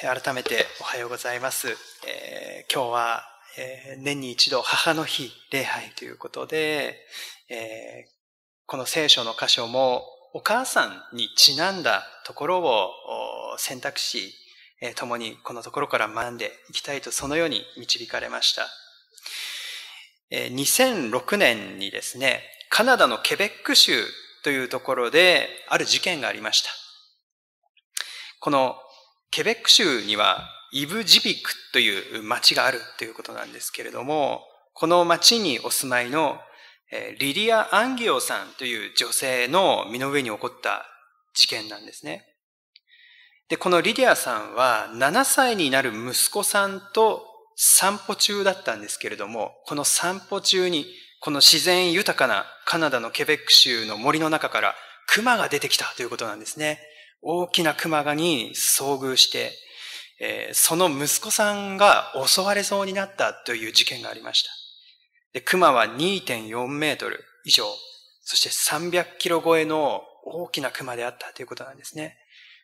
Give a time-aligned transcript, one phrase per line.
[0.00, 1.76] 改めておはようございます。
[2.06, 3.22] えー、今日は、
[3.56, 6.98] えー、年に一度母の日礼拝ということで、
[7.48, 8.10] えー、
[8.66, 10.02] この聖書の箇所も
[10.32, 12.90] お母さんにちなんだところを
[13.58, 14.34] 選択し、
[14.80, 18.66] え共にこのところから学んでいきたいとそのように導かれました。
[20.30, 24.04] え2006年にですね、カナダのケベック州
[24.42, 26.70] というところである事件がありました。
[28.40, 28.76] この
[29.32, 34.42] ケベック州にはイブジビクという町があるということなんですけれども、
[34.74, 36.38] この町にお住まいの
[37.18, 40.84] リリア・アンギオさんという女性の身の上に起こった
[41.34, 42.26] 事件なんですね。
[43.48, 50.84] で、このリディアさんは7歳になる息子さんと散歩中だったんですけれども、この散歩中に
[51.20, 54.74] この自然豊かなカナダのケベック州の森の中から
[55.06, 56.80] 熊が出てきたということなんですね。
[57.22, 59.52] 大きな熊がに遭遇して、
[60.52, 64.50] その息子さんが襲われそうになったという事件がありました。
[65.32, 67.64] で、熊は2.4メートル以上、
[68.22, 72.16] そして300キロ超えの大きな熊であったということなんですね。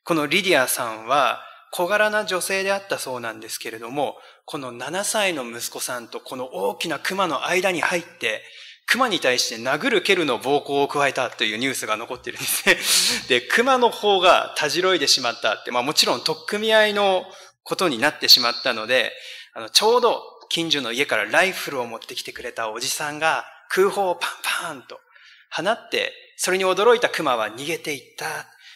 [0.05, 8.43] このリディアさんは小柄な女性であったそうなんですけれども、この7歳の息子さんとこの大きな熊の間に入って、
[8.91, 13.41] 熊に対して殴る蹴るの暴行を加えたというニュースが残ってるんですね。
[13.41, 17.25] で、熊の方がたじろいでしまったって、まあもちろん取っ組み合いの
[17.65, 19.13] ことになってしまったので、
[19.55, 24.31] あの、ちょうど近所の家からライフルを持ってきてくれたおじさんが空砲をパン
[24.63, 24.99] パンと
[25.51, 28.27] 放って、それに驚いた熊は逃げていった。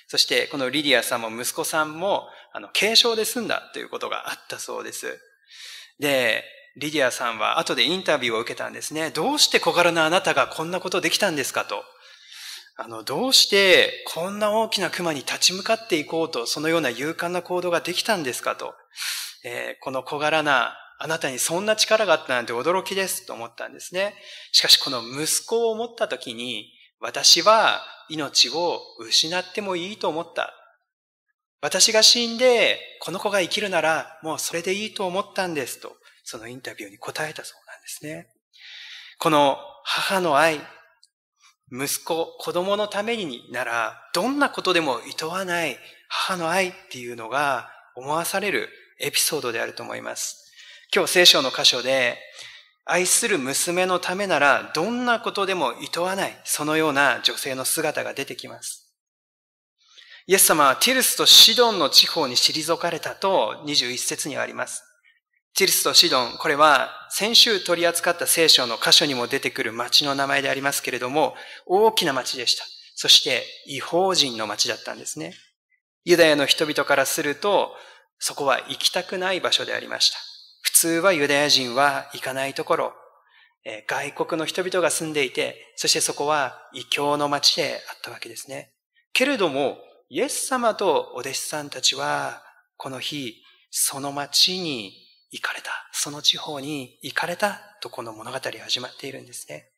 [0.08, 5.18] そしてこのリディアさんも息子さんもあの軽傷で済んだということがあったそうです。
[5.98, 6.44] で、
[6.76, 9.10] リディアさんは後でインタビューを受けたんですね。
[9.10, 11.84] どうして小柄なあなたがこんなことできたんですかと。
[12.76, 18.74] あの、どうしてこんな大きな熊に立ち向かっていこうと、そのような勇敢な行動ができたんですかと。
[19.44, 24.14] えー、この小柄なあなたにそんな力があったなんて驚きですと思ったんですね。
[24.52, 30.55] しかしこの息子を持った時に、私は命を失ってもいいと思った。
[31.61, 35.96] 私が死んで、この子が生きるなら、もうそれでいいと思ったんですと。
[36.22, 38.28] そのインタビューに答えたそうなんですね。
[39.18, 40.60] この母の愛、
[41.70, 45.78] 息子、子供のためになら、どんなことでも厭わない
[46.08, 48.68] 母の愛っていうのが思わされる
[49.00, 50.52] エピソードであると思います。
[50.94, 52.18] 今日聖書の箇所で、
[52.84, 58.92] 愛する娘のためならどんなことでも厭わない、そのような女性の姿が出てきます。
[60.27, 64.84] イエス様はティルスとシドンの地方に退かれたと21節にあります。
[65.55, 71.35] ティルスとシドン、これは先週取り扱った聖書の箇所にも出てくる町の名前でありますけれども、
[71.67, 72.64] 大きな町でした。
[72.95, 75.35] そして違法人の町だったんですね。
[76.05, 77.77] ユダヤの人々からすると、
[78.18, 80.18] そこは行きたくない場所でありました。
[80.62, 82.92] 普通はユダヤ人は行かないところ、
[83.86, 88.73] 外国の人々が住んでいて、そしてそこは異教の町であったわけですね。
[89.12, 92.42] けれども、イエス様とお弟子さんたちは、
[92.77, 95.02] この日、その町に
[95.32, 99.70] 行かれた、その地方に行かれたとこの物語は始まっているんですね。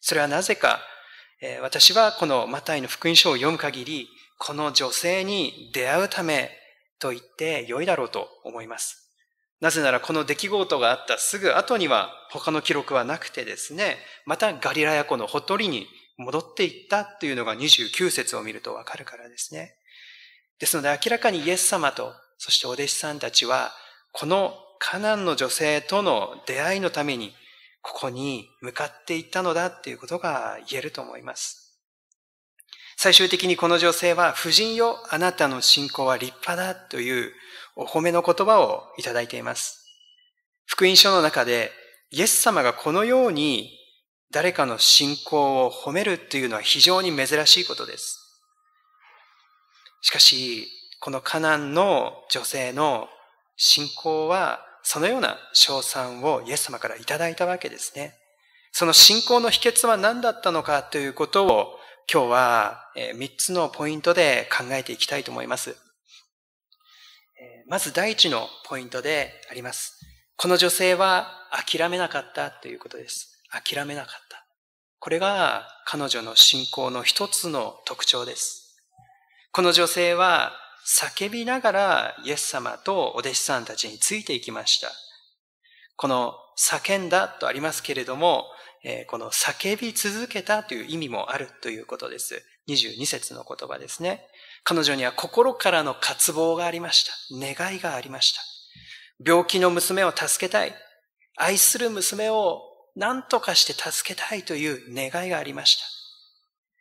[0.00, 0.80] それはなぜか、
[1.62, 4.08] 私はこのマタイの福音書を読む限り、
[4.38, 6.50] この女性に出会うため
[6.98, 9.10] と言って良いだろうと思います。
[9.60, 15.86] なぜならこの出来事があったすぐ後には他の記録はなくてですね、またガリラヤ湖のほとりに
[16.16, 19.76] 戻っていったというのが29節を見るとわかるからですね。
[20.58, 23.72] ですので明らかにイエス様と、そしてお弟子さんたちは、
[24.12, 27.34] このカナンの女性との出会いのために、
[27.82, 31.78] ここに向かっていったのだっていうことが言えると思います。
[32.96, 37.32] 最終的にこの女性は、夫人よ、あなたの信仰は立派だという
[37.76, 39.84] お褒めの言葉をいただいています。
[40.64, 41.72] 福音書の中で、
[42.10, 43.70] イエス様がこのように
[44.32, 48.18] 誰かの信仰を褒めるっていうのは非常に珍しいことです。
[50.00, 50.68] しかし、
[51.00, 53.08] このカナンの女性の
[53.56, 58.14] 信仰はそのような賞賛をイエス様からいただいたわけですね。
[58.72, 61.78] その信仰の秘訣は何だったのかということを
[62.12, 65.76] 今日は3つのポイントで考えていきたいと思います。
[67.68, 69.98] まず第一のポイントであります。
[70.36, 73.40] この女性は諦めなかったということです。
[73.50, 74.46] 諦めなかった。
[74.98, 78.76] これが彼女の信仰の一つの特徴です。
[79.52, 80.52] この女性は
[80.98, 84.90] 叫びながらイエス様とお弟子さんたちについていきました。
[85.96, 88.46] この叫んだとありますけれども、
[89.06, 92.42] この叫び続けたという意味もあるということです。
[92.68, 94.26] 22節の言葉ですね。
[94.64, 97.12] 彼女には心からの渇望がありました。
[97.30, 98.40] 願いがありました。
[99.24, 100.74] 病気の娘を助けたい。
[101.36, 102.62] 愛する娘を
[102.96, 105.84] 何とかして助けたいという願いがありました。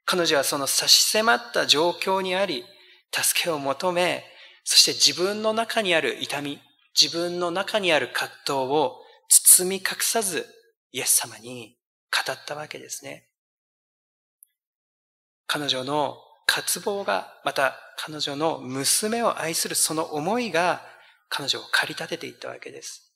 [0.05, 2.65] 彼女はその差し迫った状況にあり、
[3.11, 4.23] 助けを求め、
[4.63, 6.59] そして自分の中にある痛み、
[6.99, 8.97] 自分の中にある葛藤を
[9.29, 10.45] 包み隠さず
[10.91, 11.77] イエス様に
[12.11, 13.27] 語ったわけですね。
[15.47, 20.81] 彼女の渇望が、また彼女の娘を愛するその思いが
[21.27, 23.13] 彼女を駆り立てていったわけです。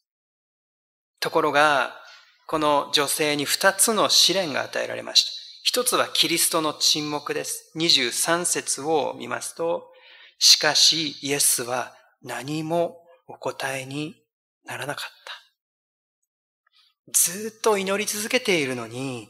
[1.19, 1.95] ところが、
[2.47, 5.42] この女性に二つの試練が与えられました。
[5.65, 7.71] 一つはキリストの沈黙です。
[7.77, 9.93] 23節を見ますと、
[10.37, 14.13] しかしイエスは何もお答えに
[14.65, 15.07] ならなかっ
[17.07, 17.11] た。
[17.13, 19.29] ずっと祈り続けているのに、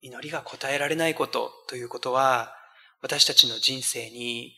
[0.00, 2.54] 祈りが答えられないことということは、
[3.02, 4.54] 私たちの人生に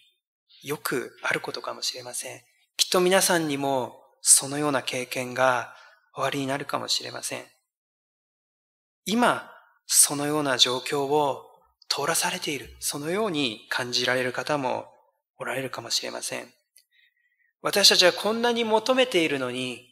[0.63, 2.41] よくあることかもしれません。
[2.77, 5.75] きっと皆さんにもそのような経験が
[6.15, 7.45] 終わりになるかもしれません。
[9.07, 9.51] 今、
[9.93, 11.51] そのような状況を
[11.89, 14.87] 通らされている、そのように感じられる方も
[15.37, 16.47] おられるかもしれません。
[17.61, 19.89] 私たちはこんなに求めているのに、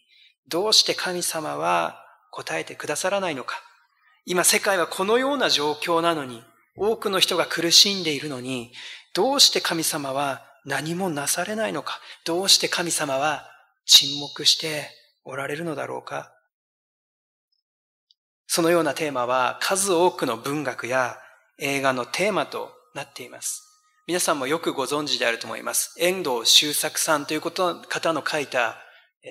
[0.46, 2.00] どうして神様は
[2.30, 3.60] 答えてくださらないのか。
[4.24, 6.44] 今世界はこのような状況なのに、
[6.76, 8.70] 多くの人が苦しんでいるのに、
[9.14, 11.98] どうして神様は何もなされないのか。
[12.24, 13.50] どうして神様は
[13.84, 14.90] 沈黙して
[15.24, 16.38] おられるのだろうか。
[18.50, 21.18] そのようなテーマは数多くの文学や
[21.58, 23.62] 映画のテーマとなっています。
[24.06, 25.94] 皆さんもよくご存知であると思います。
[25.98, 28.78] 遠藤周作さんということ方の書いた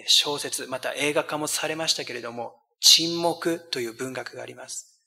[0.06, 5.02] 小説、また映画化もされましたけれども、沈黙という文学があります。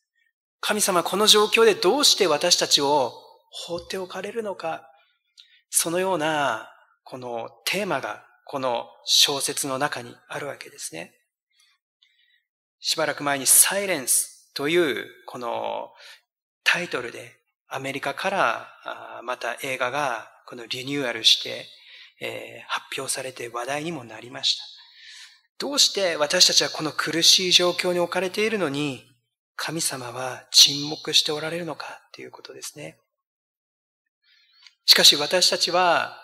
[0.60, 3.12] 神様この状況でどうして私たちを
[3.52, 4.90] 放っておかれるのか、
[5.70, 6.68] そのような
[7.04, 11.14] このテーマがこの小説の中にあるわけですね。
[12.80, 15.90] しばらく前にサイレンスというこの
[16.64, 17.36] タイトルで
[17.68, 21.66] アメリカからまた映画がこのリニューアルして、
[22.20, 24.64] え発表されて話題にもなりました。
[25.58, 29.06] どうして私たちはこの苦しい状況に置かれているのに、
[29.54, 32.98] 神様は沈黙しておられるのかということですね。
[34.86, 36.16] しかし私たちは、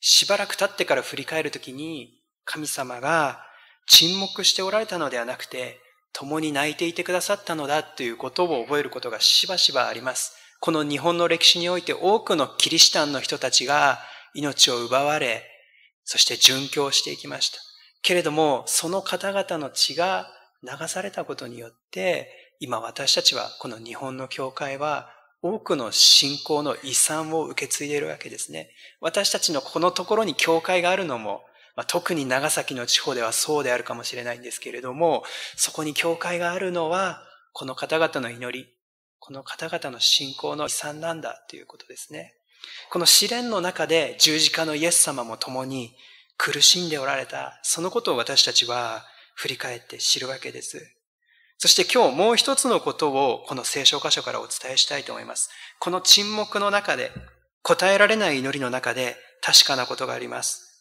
[0.00, 3.46] しばらく経ってから振り返るときに、神様が
[3.86, 5.80] 沈黙しておられたのではなくて、
[6.14, 10.32] 共に泣いていてくださったのだということを覚えることがしばしばあります。
[10.60, 13.98] この日本の歴史において多くのキリシタンの人たちが
[14.32, 15.42] 命を奪われ、
[16.04, 17.58] そして殉教していきました。
[18.02, 20.30] けれども、その方々の血が
[20.62, 25.10] 流されたことによって、今私たちは、この日本の教会は、
[25.42, 28.70] 多くの信仰の遺産を受け継いでいるわけですね。
[29.00, 31.42] 私たちのこのところに教会があるのも、
[31.76, 35.24] まあ、特に長崎の地方ではそうであるかもしれないんですけれども、
[35.56, 37.22] そこに教会があるのは、
[37.52, 38.68] この方々の祈り、
[39.18, 42.34] この方々の信仰の遺産なんだということですね。
[42.90, 45.96] この試練の中で十字架のイエス様も共に
[46.36, 49.04] 苦しんでおられた、そのことを私たちは
[49.34, 50.94] 振り返って知るわけです。
[51.58, 55.50] そして今日もう一つのことをこの聖書箇所からお伝えしたいと思います。
[55.80, 57.10] この沈黙の中で、
[57.62, 60.73] 答えられない祈りの中で確かなことがあります。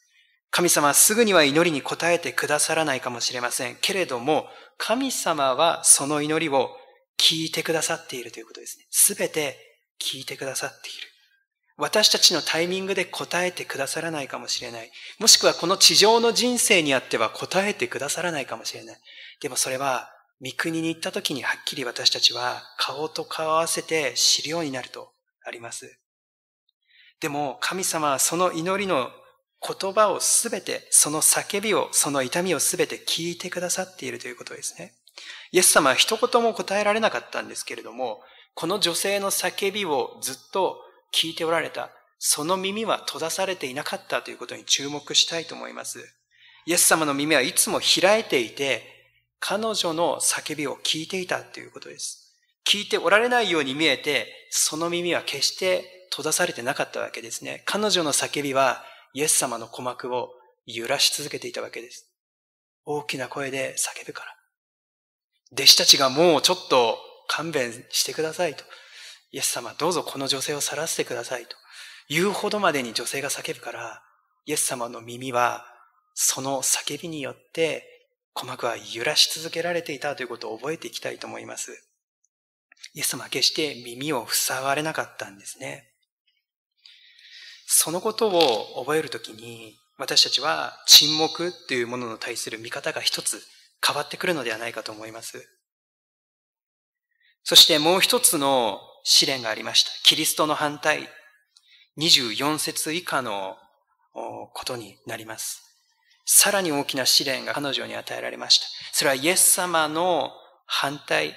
[0.56, 3.78] 神様はすぐには祈りに応えてくださらないかもしれません。
[3.82, 4.46] けれども、
[4.78, 6.70] 神様はその祈りを
[7.20, 8.86] 聞いてくださっているということですね。
[8.92, 9.58] すべて
[10.00, 11.08] 聞いてくださっている。
[11.76, 14.92] 私たちのタイミングで答えてくださらないかもしれない。
[15.18, 18.98] もしくはこの地上の人生にあっては答えてくださらないかもしれない。
[19.42, 26.00] でもそれは、三国に行った時にはっきり私たちは顔と顔合わせて知るようになるとあります。
[27.22, 29.10] でも神様はその祈りの
[29.66, 34.94] 言葉をすべて、その叫びを、その痛みをすべて聞いてくださっているということですね。
[35.52, 38.22] イエス様は一言も答えられなかったんですけれども、
[38.54, 40.80] この女性の叫びをずっと
[41.14, 41.90] 聞いておられた、
[42.20, 46.00] その耳は閉ざされていなかったということに注目したいと思います。
[46.66, 48.94] イエス様の耳はいつも開いていて、
[49.40, 52.34] 彼女の叫びを聞いていたということです。
[52.66, 57.62] 聞いておられないように見えて、その耳は決して閉ざされてなかったわけですね。
[57.66, 60.32] 彼女の叫びは、イエス様の鼓膜を
[60.66, 62.10] 揺らし続けていたわけです。
[62.86, 64.36] 大きな声で叫ぶから。
[65.54, 68.64] 弟子たちがもうちょっと勘弁してくださいと。
[69.32, 71.56] イエス様どうぞこの女性を去らせてくださいと
[72.08, 74.04] 言うほどまでに女性が叫ぶから、
[74.46, 75.66] イエス様の耳は
[76.14, 81.72] その叫びによって鼓膜は揺らし続けられていたということを覚えていきたいと思います。
[82.94, 85.93] イエス様は決して耳を塞がれなかったんですね。
[87.66, 93.42] そのことを覚えるときに、私たちは沈黙というものに対する見方が一つ
[93.86, 95.48] 変わってくるのではないかと思います。
[97.44, 99.92] そしてもう一つの試練がありました。
[100.04, 101.10] キリストの反対。
[101.98, 103.56] 24節以下の
[104.54, 105.62] ことになります。
[106.26, 108.66] さらに大きな試練が彼女に与えられました。
[108.94, 110.32] それはイエス様の
[110.66, 111.36] 反対、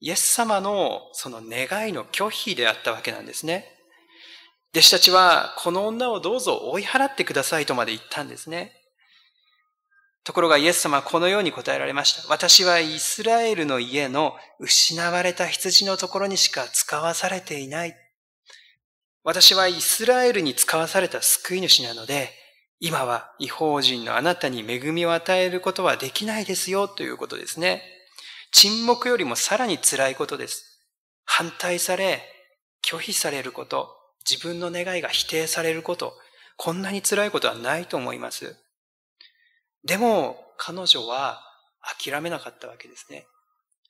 [0.00, 3.66] イエス様のその願いの拒否であったわけなんですね。
[4.74, 8.72] 弟子たちは、この女をどうぞ追い払ってくださいとまで言ったんですね。
[10.24, 12.28] ところがイエス様はこのように答えられました。
[12.28, 17.96] 私はイスラエルの家の失われた羊のところにしか使わされていない。
[19.24, 22.30] 私はイスラエルに使わされた救い主なので、
[22.80, 27.82] 今は違法人のあなたに恵みを与えることはできないですよということですね。
[28.52, 30.80] 沈黙よりもさらに辛いことです。
[31.24, 32.22] 反対され、
[32.84, 36.14] 拒否されること、自分の願いが否定されること、
[36.56, 38.56] こんなに辛いことはないと思います。
[39.84, 41.40] でも、彼女は
[42.00, 43.26] 諦めなかったわけですね。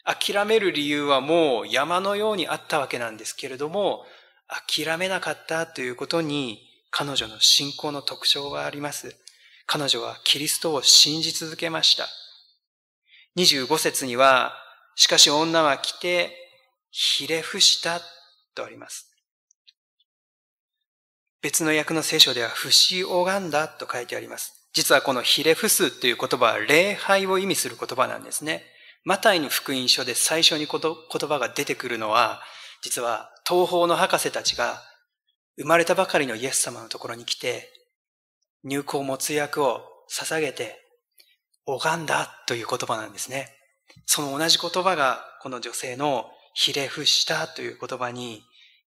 [0.04, 4.04] 諦める理由はもう山のようにあったわけなんですけれども、
[4.48, 6.60] 諦めなかったということに
[6.90, 9.16] 彼女の信仰の特徴があります。
[9.66, 12.08] 彼女はキリストを信じ続けました。
[13.36, 14.54] 25節には、
[14.96, 16.36] しかし女は来て、
[16.90, 18.00] ひれ伏した
[18.54, 19.11] とあります。
[21.42, 24.68] 別の訳の聖書では、不死拝んだと書いてあります。
[24.72, 28.62] 実はこのひれ伏すという言葉は礼拝を意味する言葉なんですね。
[29.04, 32.40] マタイの福音書で最初に言葉が出てくるのは、
[32.82, 34.80] 実は東方の博士たちが
[35.58, 37.68] 生まれたばかりのイエス様のところに来て、
[38.62, 39.80] 入港没薬を
[40.10, 40.78] 捧げて、
[41.66, 43.48] 拝んだという言葉なんですね。
[44.06, 48.42] その同じ言葉がこの女性のひれ伏したという言葉に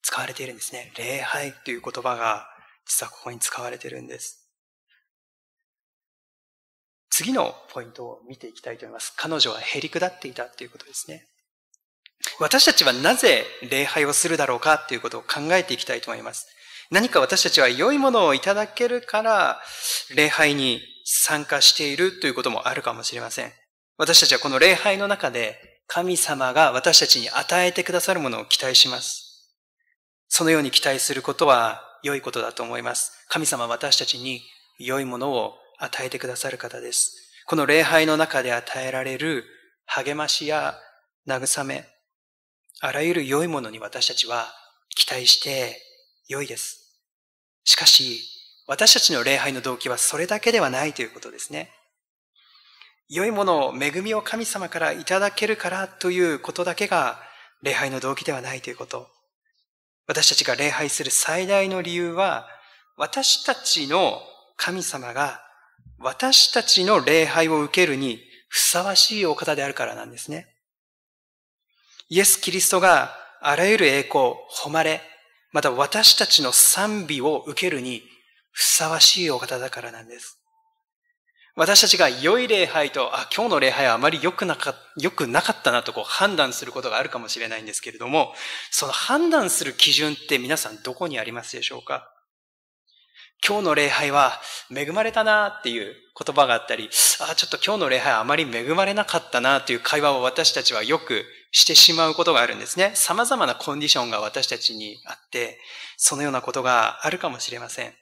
[0.05, 0.93] 使われているんですね。
[0.99, 2.47] 礼拝という言葉が
[2.85, 4.47] 実はここに使われているんです。
[7.09, 9.13] 次のポイントを見ていきたいと思います。
[9.17, 11.27] 彼女はへり下っていたということですね。
[12.39, 16.45] 私たちはなぜ礼拝をするだろうかということを考えていきたいと思います。
[16.91, 19.59] 何か私たちは良いものをいただけるから
[20.15, 23.51] 礼拝に参加しているということもあるかもしれません。
[23.97, 25.57] 私たちはこの礼拝の中で
[25.87, 29.24] 神様が私たちに与えてくださるものを期待します。
[30.37, 33.25] そのように期待することは良いことだと思います。
[33.29, 34.41] 神様私たちに
[34.77, 37.15] 良いものを与えてくださる方です。
[37.45, 39.45] この礼拝の中で与えられる
[39.85, 40.75] 励ましや
[41.25, 41.87] 慰め、
[42.81, 44.47] あらゆる良いものに私たちは
[44.89, 45.81] 期待して
[46.27, 46.99] 良いです。
[47.63, 48.19] しかし、
[48.67, 51.71] 私たちの礼拝の動機はそれだけではないということですね。
[53.07, 57.21] 良いものを、恵みを神様からいただけるからということだけが
[57.61, 59.15] 礼拝の動機ではないということ。
[60.07, 62.47] 私たちが礼拝する最大の理由は、
[62.97, 64.21] 私たちの
[64.55, 65.41] 神様が
[65.99, 70.47] 私たちの礼拝を受けるにふさわしいお方であるからなんですね。
[72.09, 75.01] イエス・キリストがあらゆる栄光、誉れ、
[75.51, 78.03] また私たちの賛美を受けるに
[78.51, 80.39] ふさわしいお方だからなんです。
[81.55, 88.33] 私たちが良い礼拝と、あ、今日の礼拝はあまり良くなか良くなかったなとこう判断することがあるかもしれないんですけれども、
[88.71, 92.11] その判断する基準って皆さんどこにありますでしょうか？
[93.47, 94.33] 今日の礼拝は
[94.75, 96.89] 恵まれたなっていう言葉があったり、
[97.21, 102.91] あ、ちょっと今日の礼拝はあまり恵まれなかったなという会話を私たちはよくしてしまうことがあるんですね。
[102.95, 105.57] 様々なコンディションが私たちにあって、
[105.95, 107.93] そのようなことがあるかもしれません。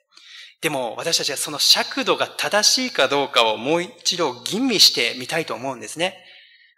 [0.64, 6.16] でも私たちはその尺度が正しいかどうかをもう一度吟味してみたいと思うんですね。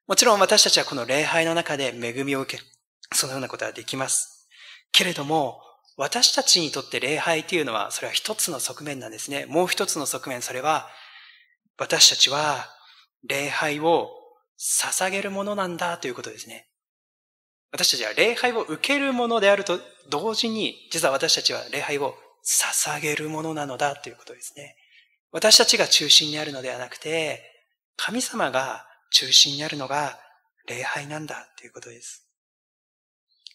[0.07, 2.67] もちろん私たちはこの礼拝の中で恵みを受ける。
[3.13, 4.49] そのようなことはできます。
[4.91, 5.61] けれども、
[5.97, 9.45] 私たちにとって礼拝というのは、それは一つの側面なんですね。
[9.45, 10.89] もう一つの側面、それは、
[11.77, 12.67] 私たちは
[13.27, 14.09] 礼拝を
[14.59, 16.67] 捧げるものなんだということですね。
[17.71, 22.15] 私たちは礼拝を受けるものであると同時に、実は私たちは礼拝を
[22.45, 24.75] 捧げるものなのだということですね。
[25.31, 27.41] 私たちが中心にあるのではなくて、
[27.97, 30.19] 神様が中心にあるのが
[30.67, 32.27] 礼拝なんだということです。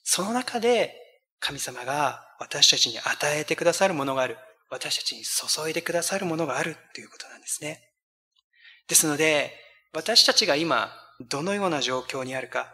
[0.03, 0.95] その中で
[1.39, 4.37] 神様が私たちに与えてくださるものがある。
[4.69, 7.81] 私たちに注いでくださるものがあるということなんですね。
[8.87, 9.53] ですので、
[9.93, 10.93] 私たちが今、
[11.29, 12.73] どのような状況にあるか、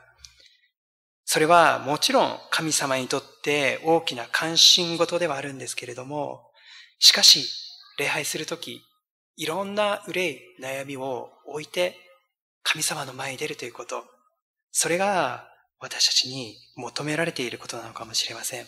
[1.37, 6.51] それはもちろん神様にとって大きな関心事ではあるんですけれども、
[6.99, 7.47] しかし、
[7.99, 8.81] 礼拝するとき、
[9.37, 11.95] いろんな憂い、悩みを置いて
[12.63, 14.03] 神様の前に出るということ、
[14.73, 15.47] それが
[15.79, 18.65] 私たちに求められていることなのかもしれません。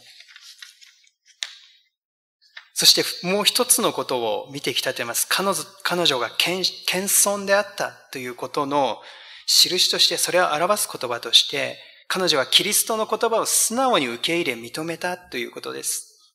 [2.74, 5.26] そしてもう一つのことを見てきたといます。
[5.26, 6.60] 彼女彼女が謙
[6.94, 8.98] 遜であったということの
[9.46, 16.34] 印として、それを表す言葉として、彼女はキリストの言葉を素直に受け入れ認めたということです。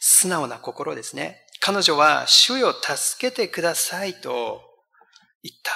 [0.00, 1.44] 素直な心ですね。
[1.60, 4.62] 彼女は、主よ助けてくださいと
[5.42, 5.72] 言った。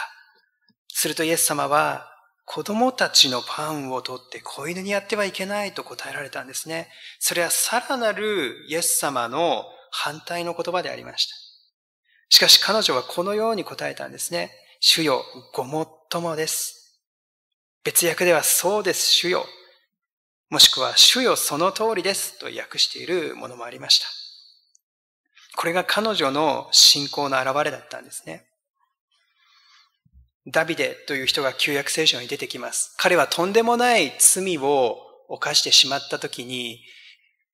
[0.89, 2.09] するとイエス様は、
[2.47, 6.89] 子供たちのパンを取って子犬にやってはいけないと答えられたんですね。
[7.19, 11.35] それはさらなるイエス様の反対の言葉でありました。
[12.29, 14.51] しかし彼女はこのように答えたんですね。
[14.81, 15.25] 主よ、
[15.55, 16.84] ごもっともです。
[17.85, 19.47] 別訳ではそうです、主よ。
[20.49, 24.07] もしくは主よその通りですと訳しているものもありました。
[25.57, 28.47] これが彼女の信仰の表れだったんですね。
[30.47, 32.95] ダビデという人が旧約聖書に出てきます。
[32.97, 34.97] 彼はとんでもない罪を
[35.29, 36.81] 犯してしまった時に、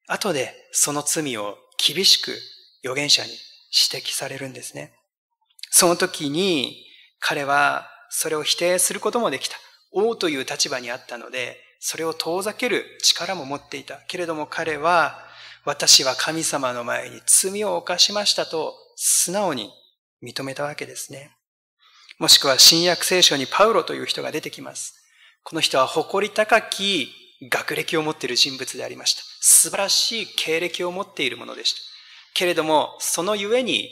[0.06, 2.36] 後でその罪を厳しく
[2.84, 3.30] 預言者に
[3.92, 4.92] 指摘されるんですね。
[5.70, 6.84] その時に
[7.18, 9.56] 彼はそれを否定することもできた。
[9.92, 13.98] 王という立場にあったので、それを遠ざける力も持っていた。
[14.08, 15.18] けれども彼は、
[15.64, 19.70] 私は神様の前に罪を犯しましたと素直に
[20.22, 21.36] 認めたわけですね。
[22.18, 24.94] もしくは新約聖書にパウロという人が出てきます。
[25.42, 27.08] この人は誇り高き
[27.50, 29.22] 学歴を持っている人物でありました。
[29.40, 31.80] 素晴らしい経歴を持っているものでした。
[32.34, 33.88] けれども、そのゆえに、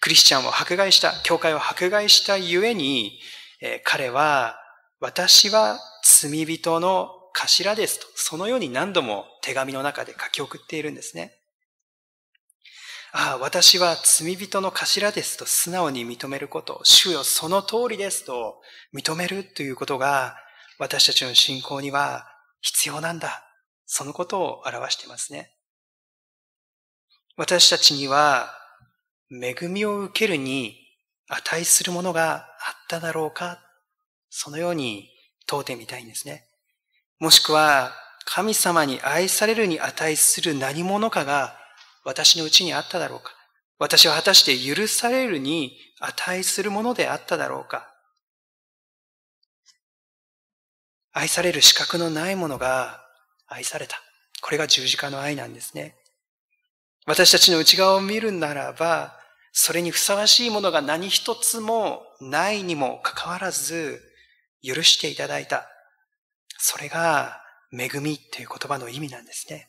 [0.00, 3.18] クリスチャンを迫害した、教会を迫害したゆえに、
[3.62, 4.58] えー、彼は、
[5.04, 11.34] 私は罪人の頭ですと、そのように何度も手紙の中で書き送っているんですね。
[13.12, 18.62] ああ、私は罪人の頭ですと素直に認めること、主よその通りですと
[18.94, 20.36] 認めるということが
[20.78, 22.24] 私たちの信仰には
[22.62, 23.44] 必要なんだ。
[23.84, 25.54] そのことを表していますね。
[27.36, 28.48] 私たちには
[29.30, 30.78] 恵みを受けるに
[31.28, 32.44] 値するものがあっ
[32.88, 33.60] ただろうか
[34.36, 35.08] そのように
[35.46, 36.44] 問うてみたいんですね。
[37.20, 37.92] もしくは
[38.24, 41.56] 神様に愛されるに値する何者かが
[42.04, 43.32] 私のうちにあっただろうか
[43.78, 47.94] 私は果たして許されるに値するものであっただろうか
[51.12, 53.04] 愛される資格のないものが
[53.46, 54.02] 愛された。
[54.42, 55.94] これが十字架の愛なんですね。
[57.06, 59.16] 私たちの内側を見るならば、
[59.52, 64.02] それにふさわしいものが何一つもないにもかかわらず、
[64.64, 65.68] 許していただいた。
[66.58, 69.68] それが恵みという言葉の意味なんですね。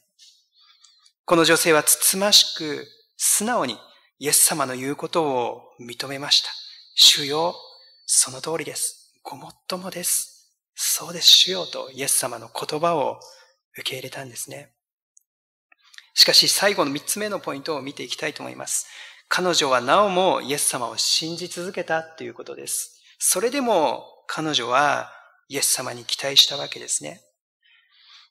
[1.26, 3.78] この女性はつつましく素直に
[4.20, 6.50] イエス様の言うことを認めました。
[6.96, 7.56] 主よ、
[8.06, 9.14] その通りです。
[9.24, 10.54] ごもっともです。
[10.76, 13.20] そうです、主よとイエス様の言葉を
[13.74, 14.72] 受け入れたんですね。
[16.14, 18.88] しかし最後の三つ目のポイントを見ていきたいと思います。
[19.28, 23.02] 彼女はなおもイエス様を信じ続けたということです。
[23.20, 25.12] それでも彼女は
[25.48, 27.22] イエス様に期待したわけですね。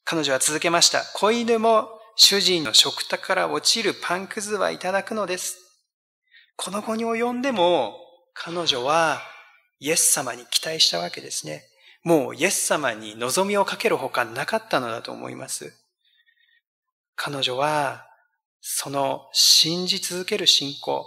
[0.04, 1.02] 彼女は続けました。
[1.14, 5.58] 子犬も主人の食卓から落ちるパンくずはいただくのです。
[6.56, 7.96] この後に及んでも、
[8.34, 9.20] 彼女は
[9.80, 11.64] イエス様に期待したわけですね。
[12.04, 15.72] もうイエス様に望みをかけるほかなかったのだと思います。
[17.16, 18.06] 彼女は、
[18.60, 21.06] その信じ続ける信仰、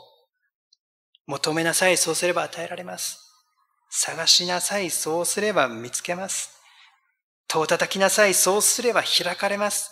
[1.28, 3.27] 求めなさい、そうすれば与えられます。
[3.90, 6.58] 探しなさい、そうすれば見つけます。
[7.48, 9.92] 戸を叩きなさい、そうすれば開かれます。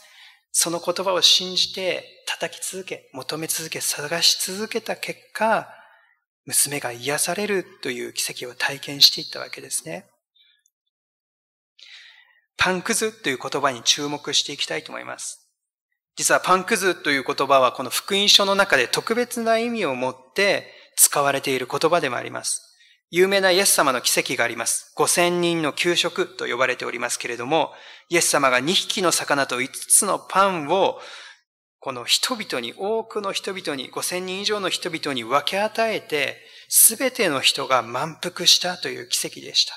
[0.52, 5.68] その言葉を信じて叩き続け、求め続け、探し続けた結果、
[6.46, 10.06] 娘が癒されるという奇跡を体験していったわけですね。
[12.58, 15.42] パンくずという言葉に注目していきたいと思います。
[16.16, 22.75] 実はパンくずという言葉はこの福音書の中で特別な意味を持って使われている言葉でもあります。
[23.16, 24.92] 有名なイエス様の奇跡があります。
[24.94, 27.72] 五千人の給食と呼ばれておりますけれども、
[28.10, 31.00] イエス様が2匹の魚と5つのパンを、
[31.80, 36.36] この人々に、多くの人々に、5000人以上の人々に分け与えて、
[36.68, 39.76] すべての人が満腹したという奇跡でした。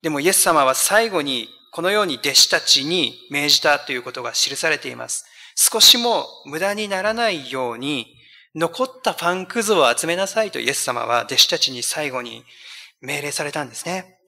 [0.00, 5.26] でもイエス様は最後にこのように弟子たちに命じたということが記されています。
[5.56, 8.17] 少しも無駄にならないように、
[8.58, 12.44] 残ったパンくずを集めなさいとイエス様は弟子たちに最後に
[13.00, 14.18] 命令されたんですね。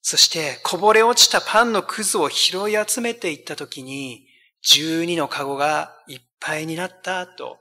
[0.00, 4.26] そしてこぼれ落ちたパンのくずを拾い集めていったときに、
[4.66, 7.58] 12のカゴがいっぱいになったと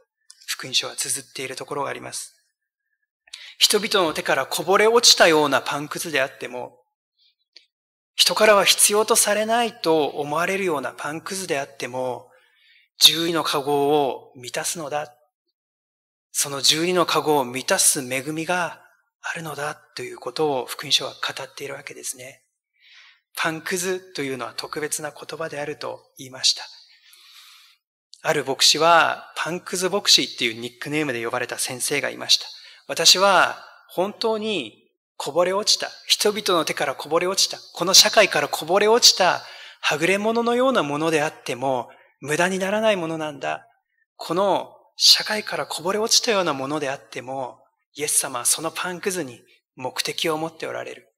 [0.48, 2.42] 福音書は綴っているところがあります。
[3.60, 6.80] 人々の手からこぼれ落ちたようなパンくずであっても、
[8.16, 12.30] 人からは必要とされないと思われるようなパンくずであっても、
[13.00, 15.17] 十二の籠を満たすのだ。
[16.40, 18.84] その十二の籠を満たす恵みが
[19.24, 22.44] あるのだということを福音書は語っているわけですね。
[23.36, 26.62] パンクズというのは特別な言葉であると言いました。
[28.22, 32.46] ある牧師はパンクズ牧師っていうニックネームで呼ばれた先生がいました。
[32.88, 33.58] 私は
[33.90, 39.42] 本当にこぼれ落ちた、人々の手からこぼれ落ちた、この社会からこぼれ落ちた、
[39.82, 41.90] はぐれ者のようなものであっても、
[42.22, 43.66] 無駄にならないものなんだ。
[44.18, 47.60] この社会からこぼれ落ちたようなものであっても、
[47.96, 49.42] イエス様はそのパンくずに
[49.76, 51.14] 目的を持っておられる。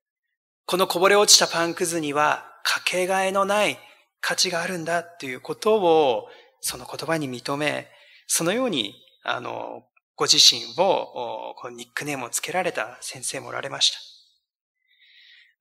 [0.65, 3.80] このこぼれ落ちたパンくずにはかけがえのない
[4.20, 6.28] 価値があるんだっていうことを
[6.60, 7.88] その言葉に認め、
[8.28, 9.84] そのように、あの、
[10.15, 13.98] ご自身を、このニックネームを付けられた先生もおられました。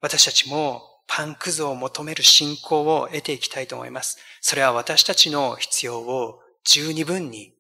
[0.01, 4.19] 私たちもパンクズを求める信仰を得ていきたいと思います。
[4.41, 7.55] それは私たちの必要を十二分に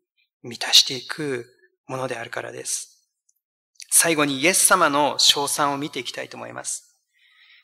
[0.48, 1.46] 満たしていく
[1.86, 2.98] ものであるからです。
[3.90, 6.96] 最後にイエス様の賞賛を見ていきたいと思います。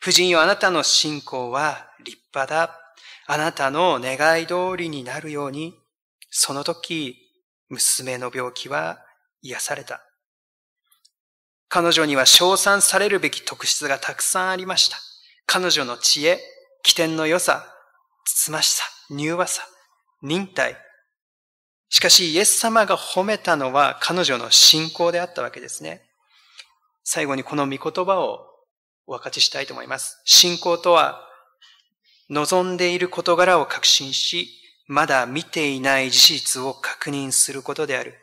[0.02, 2.80] 夫人よあなたの信仰は立派だ。
[3.26, 5.74] あなたの願い通りになるように、
[6.30, 7.16] その時、
[7.70, 8.98] 娘の病気は
[9.40, 10.02] 癒された。
[11.68, 14.98] 彼女には称賛されるべき特質がたくさんありました。
[15.46, 16.38] 彼女の知恵、
[16.82, 17.66] 起点の良さ、
[18.24, 19.62] つつましさ、柔和さ、
[20.22, 20.83] 忍耐。
[21.94, 26.02] しかし、イエス様が褒めたのは彼女の信仰であったわけですね。
[27.04, 28.48] 最後にこの御言葉を
[29.06, 30.20] お分かちしたいと思います。
[30.24, 31.20] 信仰とは、
[32.30, 34.48] 望んでいる事柄を確信し、
[34.88, 38.16] まだ見ていない事実を確認することである。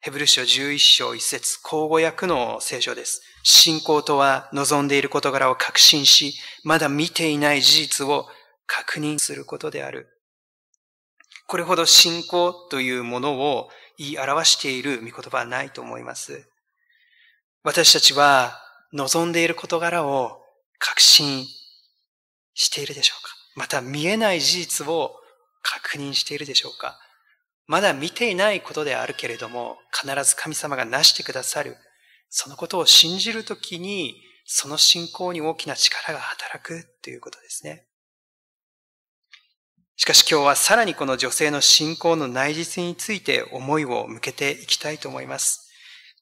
[0.00, 3.20] ヘブル書11章1節口語訳の聖書です。
[3.42, 8.28] 信仰とは望んでいる事柄を確信し、まだ見ていない事実を
[8.66, 10.08] 確認することである。
[11.50, 16.48] これほど信仰というものを言い表している御言葉はないと思います。
[17.64, 18.52] 私たちは
[18.92, 20.42] 望んでいる事柄を
[20.78, 21.44] 確信
[22.54, 23.30] しているでしょうか？
[23.56, 25.16] また見えない事実を
[25.60, 26.96] 確認しているでしょうか？
[27.66, 31.76] まだ見ていないことであるけれども、必ず神様がなしてくださる。
[32.28, 37.88] そのことを信じるときに、その信仰に大きな力が働くということですね。
[40.00, 45.70] しかし今日はさらにこの女性の信仰の内実について思いを向けていきたいと思います。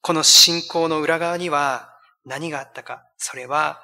[0.03, 1.88] この信仰の裏側には
[2.27, 3.81] 何があったか、それは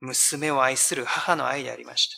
[0.00, 2.16] 娘を愛する母の愛でありました。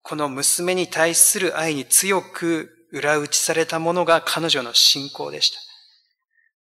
[0.00, 5.58] この娘に対する愛に強く裏打ちされたものが彼女の信仰でした。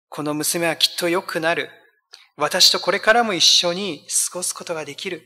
[0.09, 1.71] この娘はきっと良くなる。
[2.37, 5.23] 私とこれからも一緒に過ごすことができる。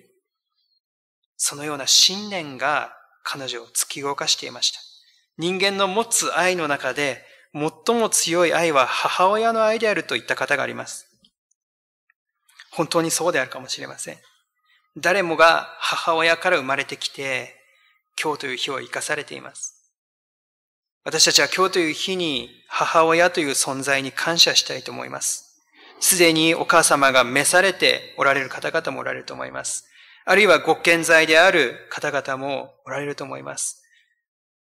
[1.38, 4.80] そのような信念が彼女を突き動かしていました。
[5.38, 11.06] 人間の持つ愛の中で最も強い愛は母親の愛であるといった方があります。
[12.72, 14.18] 本当にそうであるかもしれません。
[14.96, 17.56] 誰もが母親から生まれてきて、
[18.22, 19.92] 今日という日を生かされています。
[21.04, 25.62] 私たちは今日という日に母親という存在に感謝したいと思います。
[26.00, 29.89] すでにお母様が召されておられる方々もおられると思います。
[30.30, 33.82] あるいはご健在である方々もおられると思います。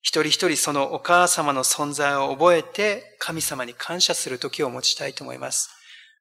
[0.02, 5.70] 一人一人そのお母様の存在を覚えて神様に感謝する時を持ちたいと思います。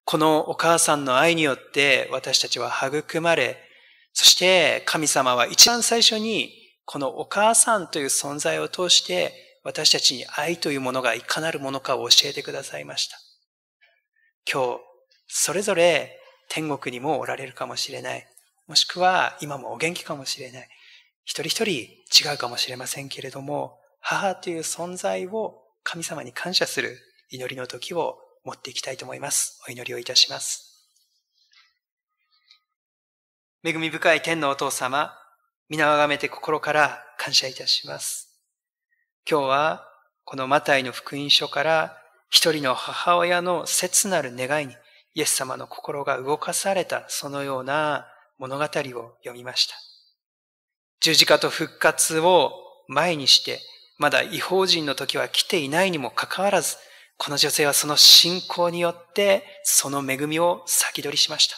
[0.06, 3.58] このお母さんの愛によって私たちは育まれ、
[4.14, 6.54] そして神様は一番最初に
[6.86, 9.34] このお母さんという存在を通して
[9.66, 13.18] 私たちに愛というものがいかなるものかを教えてくださいました。
[14.50, 14.80] 今日、
[15.28, 18.26] それぞれ天国にもおられるかもしれない。
[18.68, 20.70] もしくは今もお元気かもしれない。
[21.26, 26.98] 一人一人違うかもしれませんけれども、母という存在を神様に感謝する
[27.30, 29.62] 祈りの時を持っていきたいと思います。
[29.68, 30.88] お祈りをいたします。
[33.66, 35.14] 恵み深い天のお父様、
[35.70, 38.42] 皆をあがめて心から感謝いたします。
[39.30, 39.88] 今日は
[40.26, 41.98] このマタイの福音書から
[42.30, 44.76] 一人の母親の切なる願いに
[45.16, 48.08] イエス様の心が動かされたそのような
[48.44, 49.76] 物語を読みました。
[51.00, 52.52] 十字架と復活を
[52.90, 53.62] 前にして、
[53.98, 56.76] まだ違法人の時は来ていないにもかかわらず、
[57.18, 61.56] この女性はその信仰によってその恵みを先取りしました。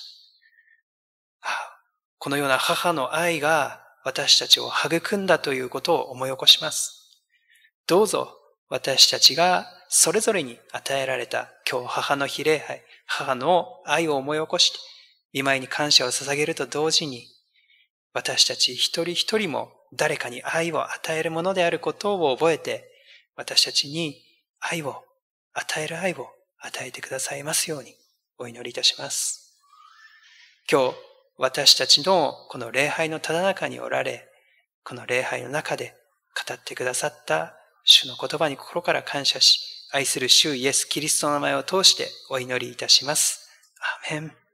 [2.19, 7.23] このような母の愛が私たちを育んだということを思い起こします。
[7.87, 8.29] どうぞ
[8.69, 14.77] 私たちがそれぞれに与えられた今日母の日礼拝、母の愛を思い起こして、
[15.35, 17.27] 見舞いに感謝を捧げると同時に、
[18.13, 22.89] 私たち一人一人も誰かに愛を与えるものであることを覚えて、
[23.35, 24.15] 私たちに
[24.61, 25.03] 愛を、
[25.53, 27.95] 与える愛を与えてくださいますように
[28.37, 29.57] お祈りいたします。
[30.71, 30.95] 今日、
[31.37, 34.29] 私たちのこの礼拝のただ中におられ、
[34.85, 35.95] この礼拝の中で
[36.47, 39.59] 語ってくださった主の言葉に心から感謝し、
[39.91, 43.49] 愛する主イエス・キリストの名前を通してお祈りいたします。
[44.07, 44.44] アーメン。